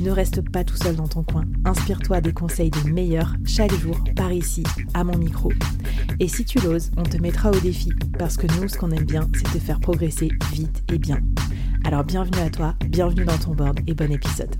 [0.00, 1.44] Ne reste pas tout seul dans ton coin.
[1.64, 5.52] Inspire-toi des conseils des meilleurs chaque jour par ici, à mon micro.
[6.20, 9.04] Et si tu l'oses, on te mettra au défi parce que nous, ce qu'on aime
[9.04, 11.20] bien, c'est te faire progresser vite et bien.
[11.84, 14.54] Alors bienvenue à toi, bienvenue dans ton board et bon épisode.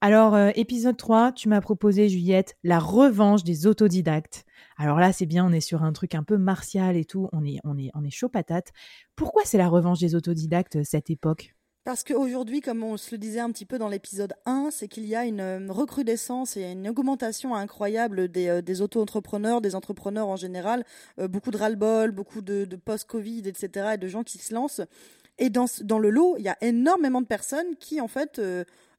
[0.00, 4.44] Alors, euh, épisode 3, tu m'as proposé, Juliette, la revanche des autodidactes.
[4.76, 7.44] Alors là, c'est bien, on est sur un truc un peu martial et tout, on
[7.44, 8.72] est, on est, on est chaud patate.
[9.16, 11.54] Pourquoi c'est la revanche des autodidactes, euh, cette époque?
[11.84, 15.04] Parce qu'aujourd'hui, comme on se le disait un petit peu dans l'épisode 1, c'est qu'il
[15.04, 20.36] y a une euh, recrudescence et une augmentation incroyable des, des auto-entrepreneurs, des entrepreneurs en
[20.36, 20.84] général,
[21.18, 24.82] beaucoup de ras-le-bol, beaucoup de, de post-Covid, etc., et de gens qui se lancent.
[25.38, 28.40] Et dans, dans le lot, il y a énormément de personnes qui, en fait,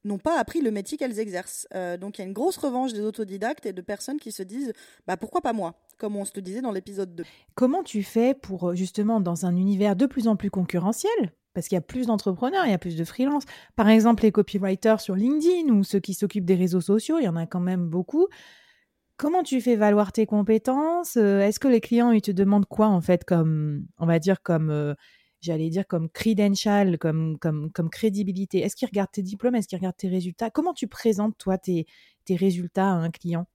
[0.03, 1.67] n'ont pas appris le métier qu'elles exercent.
[1.73, 4.43] Euh, donc il y a une grosse revanche des autodidactes et de personnes qui se
[4.43, 4.73] disent
[5.07, 5.75] bah pourquoi pas moi?
[5.97, 7.23] Comme on se le disait dans l'épisode 2.
[7.55, 11.67] Comment tu fais pour euh, justement dans un univers de plus en plus concurrentiel parce
[11.67, 13.43] qu'il y a plus d'entrepreneurs, il y a plus de freelance.
[13.75, 17.27] Par exemple, les copywriters sur LinkedIn ou ceux qui s'occupent des réseaux sociaux, il y
[17.27, 18.27] en a quand même beaucoup.
[19.17, 21.15] Comment tu fais valoir tes compétences?
[21.15, 24.41] Euh, Est-ce que les clients ils te demandent quoi en fait comme on va dire
[24.41, 24.95] comme
[25.44, 28.59] j'allais dire comme credential, comme, comme, comme crédibilité.
[28.59, 29.55] Est-ce qu'ils regardent tes diplômes?
[29.55, 30.50] Est-ce qu'ils regardent tes résultats?
[30.50, 31.85] Comment tu présentes, toi, tes,
[32.25, 33.45] tes résultats à un client?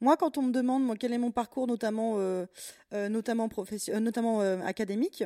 [0.00, 2.46] Moi, quand on me demande moi, quel est mon parcours, notamment, euh,
[2.92, 5.24] euh, notamment, euh, notamment académique,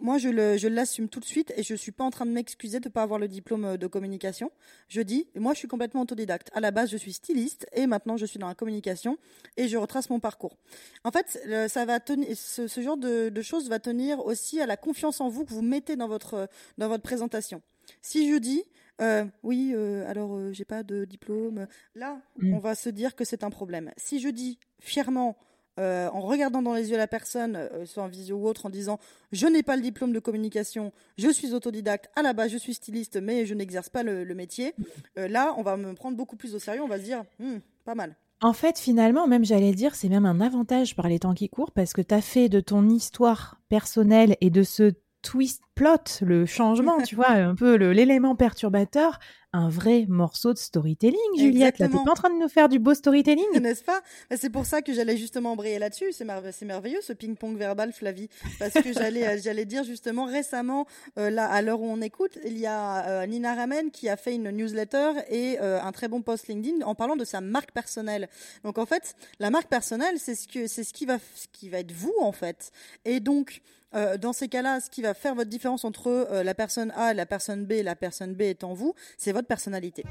[0.00, 2.88] moi, je l'assume tout de suite et je suis pas en train de m'excuser de
[2.88, 4.50] ne pas avoir le diplôme euh, de communication.
[4.88, 6.50] Je dis, moi, je suis complètement autodidacte.
[6.54, 9.18] À la base, je suis styliste et maintenant, je suis dans la communication
[9.56, 10.56] et je retrace mon parcours.
[11.04, 15.20] En fait, ça va tenir, ce, genre de, choses va tenir aussi à la confiance
[15.20, 17.62] en vous que vous mettez dans votre dans votre présentation.
[18.02, 18.64] Si je dis,
[19.00, 21.66] euh, oui, euh, alors euh, j'ai pas de diplôme.
[21.94, 22.54] Là, mm.
[22.54, 23.92] on va se dire que c'est un problème.
[23.96, 25.36] Si je dis fièrement,
[25.80, 28.70] euh, en regardant dans les yeux la personne, euh, soit en visio ou autre, en
[28.70, 28.98] disant
[29.32, 32.74] je n'ai pas le diplôme de communication, je suis autodidacte, à la base je suis
[32.74, 34.74] styliste, mais je n'exerce pas le, métier.
[35.18, 37.58] Euh, là, on va me prendre beaucoup plus au sérieux, on va se dire hmm,
[37.84, 38.14] pas mal.
[38.42, 41.72] En fait, finalement, même j'allais dire, c'est même un avantage par les temps qui courent
[41.72, 44.92] parce que tu as fait de ton histoire personnelle et de ce
[45.22, 49.18] twist plot, le changement, tu vois, un peu l'élément perturbateur,
[49.52, 51.76] un vrai morceau de storytelling, Juliette.
[51.76, 54.00] tu Là, pas en train de nous faire du beau storytelling N'est-ce pas?
[54.28, 56.12] Bah, C'est pour ça que j'allais justement briller là-dessus.
[56.12, 56.24] C'est
[56.64, 60.86] merveilleux ce ping-pong verbal, Flavie, parce que j'allais euh, j'allais dire justement récemment,
[61.18, 64.16] euh, là à l'heure où on écoute, il y a euh, Nina Ramen qui a
[64.16, 68.28] fait une newsletter et un très bon post LinkedIn en parlant de sa marque personnelle.
[68.62, 71.68] Donc en fait, la marque personnelle, c'est ce que c'est ce qui va ce qui
[71.68, 72.70] va être vous en fait.
[73.04, 73.62] Et donc
[73.94, 77.10] euh, dans ces cas-là, ce qui va faire votre différence entre euh, la personne A
[77.10, 80.04] et la personne B, la personne B étant vous, c'est votre personnalité.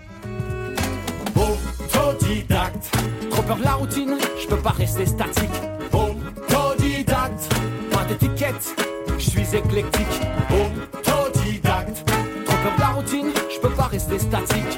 [1.35, 2.91] Autodidacte,
[3.29, 5.49] trop peur de la routine, je peux pas rester statique.
[5.93, 7.49] Autodidacte,
[7.91, 8.75] pas d'étiquette,
[9.17, 10.21] je suis éclectique.
[10.51, 12.05] Autodidacte,
[12.45, 14.77] trop peur de la routine, je peux pas rester statique.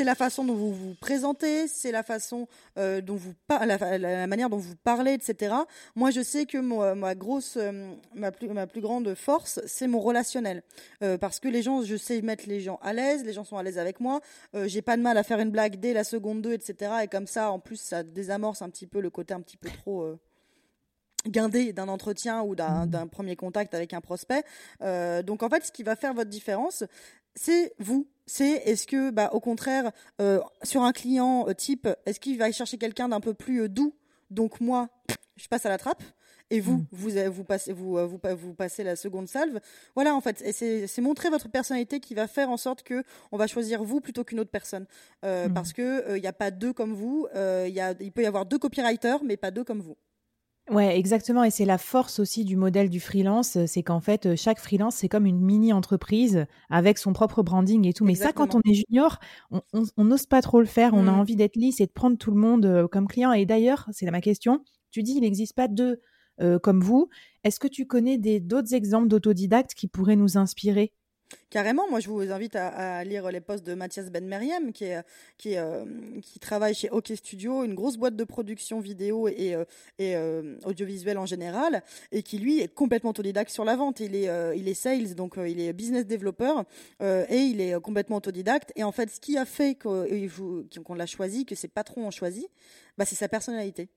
[0.00, 4.26] C'est la façon dont vous vous présentez, c'est la façon euh, dont vous la, la,
[4.26, 5.54] manière dont vous parlez, etc.
[5.94, 6.56] Moi, je sais que
[6.94, 10.62] ma grosse, euh, ma plus, ma plus grande force, c'est mon relationnel,
[11.02, 13.58] euh, parce que les gens, je sais mettre les gens à l'aise, les gens sont
[13.58, 14.22] à l'aise avec moi.
[14.64, 16.92] J'ai pas de mal à faire une blague dès la seconde 2, etc.
[17.04, 19.68] Et comme ça, en plus, ça désamorce un petit peu le côté un petit peu
[19.68, 20.14] trop
[21.26, 24.44] guindé d'un entretien ou d'un premier contact avec un prospect.
[24.80, 26.84] donc en fait, ce qui va faire votre différence,
[27.34, 32.20] c'est vous c'est est-ce que, bah, au contraire, euh, sur un client euh, type, est-ce
[32.20, 33.92] qu'il va chercher quelqu'un d'un peu plus euh, doux?
[34.30, 34.88] Donc moi,
[35.36, 36.04] je passe à la trappe.
[36.48, 36.86] Et vous, mm.
[36.92, 39.58] vous, vous, passez, vous, vous, vous, passez la seconde salve.
[39.96, 43.02] Voilà, en fait, c'est montrer votre personnalité qui va faire en sorte que
[43.32, 44.86] on va choisir vous plutôt qu'une autre personne,
[45.24, 45.52] mm.
[45.52, 47.26] parce que il n'y a pas deux comme vous.
[47.34, 49.96] Il y a, il peut y avoir deux copywriters, mais pas deux comme vous.
[50.70, 51.42] Ouais, exactement.
[51.42, 54.60] Et c'est la force aussi du modèle du freelance, euh, c'est qu'en fait, euh, chaque
[54.60, 58.04] freelance, c'est comme une mini-entreprise avec son propre branding et tout.
[58.04, 59.18] Mais ça, quand on est junior,
[59.50, 60.94] on n'ose pas trop le faire.
[60.94, 61.18] On a mmh.
[61.18, 63.32] envie d'être lisse et de prendre tout le monde euh, comme client.
[63.32, 64.64] Et d'ailleurs, c'est ma question.
[64.90, 66.00] Tu dis, il n'existe pas deux
[66.62, 67.10] comme vous.
[67.44, 70.94] Est-ce que tu connais d'autres exemples d'autodidactes qui pourraient nous inspirer?
[71.50, 75.02] Carrément, moi je vous invite à, lire les posts de Mathias Ben Meriem qui est
[75.36, 75.84] qui euh,
[76.22, 79.64] qui travaille chez OK Studio, une grosse boîte de production vidéo et euh,
[79.98, 81.82] et euh, audiovisuel en général
[82.12, 83.98] et qui lui est complètement autodidacte sur la vente.
[83.98, 86.52] Il est il est sales donc il est business developer
[87.00, 91.46] et il est complètement autodidacte et en fait ce qui a fait qu'on l'a choisi,
[91.46, 92.46] que ses patrons ont choisi,
[92.96, 93.88] bah c'est sa personnalité.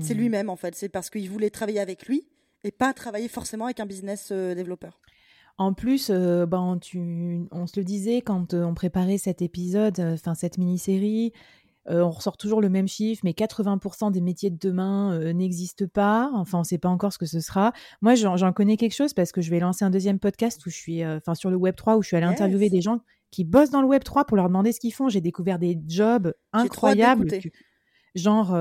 [0.00, 0.18] C'est mmh.
[0.18, 2.26] lui-même en fait, c'est parce qu'il voulait travailler avec lui
[2.62, 5.00] et pas travailler forcément avec un business développeur.
[5.56, 10.00] En plus, euh, ben, tu, on se le disait quand euh, on préparait cet épisode,
[10.00, 11.32] euh, enfin cette mini-série,
[11.86, 16.30] on ressort toujours le même chiffre, mais 80% des métiers de demain n'existent pas.
[16.32, 17.74] Enfin, on ne sait pas encore ce que ce sera.
[18.00, 20.76] Moi, j'en connais quelque chose parce que je vais lancer un deuxième podcast où je
[20.76, 23.68] suis, enfin sur le Web 3 où je suis allée interviewer des gens qui bossent
[23.68, 25.10] dans le Web 3 pour leur demander ce qu'ils font.
[25.10, 27.28] J'ai découvert des jobs incroyables,
[28.14, 28.56] genre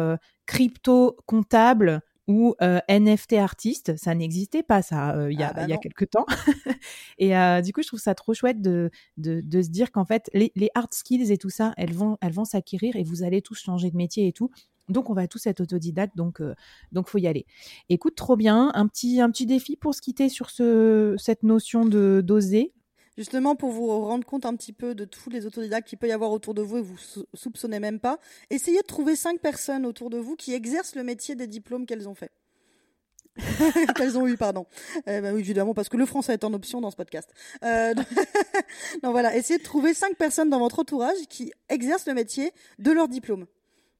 [0.46, 5.68] crypto comptable ou euh, NFT artiste, ça n'existait pas ça euh, il y, a, ah
[5.68, 6.26] bah quelques temps.
[7.18, 10.06] et euh, du coup, je trouve ça trop chouette de, de, de se dire qu'en
[10.06, 13.24] fait, les, les, hard skills et tout ça, elles vont, elles vont s'acquérir et vous
[13.24, 14.52] allez tous changer de métier et tout.
[14.90, 16.42] Donc, on va tous être autodidactes, donc
[16.92, 17.46] donc faut y aller.
[17.88, 18.70] Écoute, trop bien.
[18.74, 22.74] Un petit un petit défi pour se quitter sur ce cette notion de d'oser
[23.18, 26.12] justement pour vous rendre compte un petit peu de tous les autodidactes qu'il peut y
[26.12, 26.98] avoir autour de vous et vous
[27.34, 28.20] soupçonnez même pas,
[28.50, 32.08] essayez de trouver cinq personnes autour de vous qui exercent le métier des diplômes qu'elles
[32.10, 32.32] ont fait.
[33.96, 34.68] qu'elles ont eu, pardon.
[35.08, 37.34] Ben oui, évidemment, parce que le français est en option dans ce podcast.
[37.64, 37.94] Euh,
[39.04, 42.92] donc voilà, essayez de trouver cinq personnes dans votre entourage qui exercent le métier de
[42.92, 43.48] leur diplôme.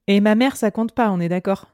[0.06, 1.73] Et ma mère, ça compte pas, on est d'accord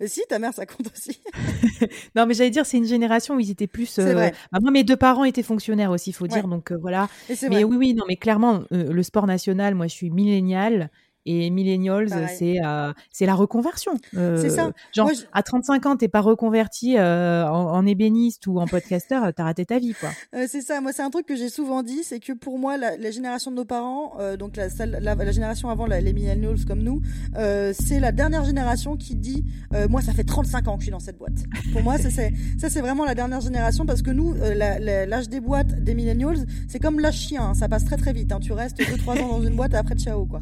[0.00, 1.20] mais si, ta mère, ça compte aussi.
[2.16, 3.98] non, mais j'allais dire, c'est une génération où ils étaient plus.
[3.98, 4.34] Euh, vrai.
[4.52, 6.48] Bah, moi, mes deux parents étaient fonctionnaires aussi, il faut dire.
[6.48, 7.08] Donc euh, voilà.
[7.50, 10.90] Mais oui, oui, non, mais clairement, euh, le sport national, moi, je suis millénial.
[11.26, 13.92] Et millennials, c'est euh, c'est la reconversion.
[14.16, 14.70] Euh, c'est ça.
[14.94, 19.66] Genre, à 35 ans, t'es pas reconverti euh, en, ébéniste ou en podcasteur, t'as raté
[19.66, 20.10] ta vie, quoi.
[20.46, 20.80] c'est ça.
[20.80, 23.50] Moi, c'est un truc que j'ai souvent dit, c'est que pour moi, la, la génération
[23.50, 24.68] de nos parents, donc la,
[25.00, 27.02] la, la, génération avant les millennials comme nous,
[27.34, 29.44] c'est la dernière génération qui dit,
[29.90, 31.44] moi, ça fait 35 ans que je suis dans cette boîte.
[31.72, 35.40] Pour moi, ça c'est ça c'est vraiment la dernière génération parce que nous, l'âge des
[35.40, 37.54] boîtes des millennials, c'est comme l'âge chien, hein.
[37.54, 38.32] ça passe très très vite.
[38.32, 38.40] Hein.
[38.40, 40.40] Tu restes 2-3 ans dans une boîte et après ciao, quoi.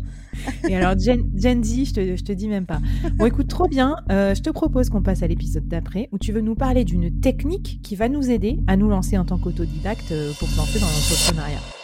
[0.69, 1.25] Et alors, Gen,
[1.65, 2.81] Z, je te, dis même pas.
[3.17, 3.97] Bon, écoute, trop bien.
[4.11, 7.21] Euh, je te propose qu'on passe à l'épisode d'après, où tu veux nous parler d'une
[7.21, 10.79] technique qui va nous aider à nous lancer en tant qu'autodidacte euh, pour se lancer
[10.79, 11.76] dans l'entrepreneuriat.